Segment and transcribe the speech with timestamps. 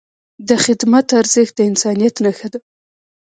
[0.47, 2.59] د خدمت ارزښت د انسانیت نښه ده.